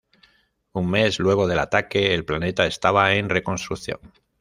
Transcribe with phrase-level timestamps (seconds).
[0.73, 3.99] Un mes luego del ataque, el planeta estaba en reconstrucción.